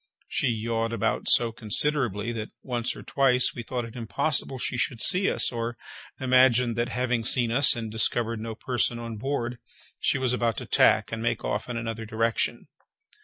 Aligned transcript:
She 0.27 0.47
yawed 0.47 0.93
about 0.93 1.29
so 1.29 1.51
considerably, 1.51 2.31
that 2.31 2.49
once 2.63 2.95
or 2.95 3.03
twice 3.03 3.53
we 3.53 3.61
thought 3.61 3.85
it 3.85 3.95
impossible 3.95 4.57
she 4.57 4.79
could 4.79 4.99
see 4.99 5.29
us, 5.29 5.51
or 5.51 5.77
imagined 6.19 6.75
that, 6.75 6.89
having 6.89 7.23
seen 7.23 7.51
us, 7.51 7.75
and 7.75 7.91
discovered 7.91 8.39
no 8.39 8.55
person 8.55 8.97
on 8.97 9.17
board, 9.17 9.59
she 9.99 10.17
was 10.17 10.33
about 10.33 10.57
to 10.57 10.65
tack 10.65 11.11
and 11.11 11.21
make 11.21 11.45
off 11.45 11.69
in 11.69 11.77
another 11.77 12.07
direction. 12.07 12.65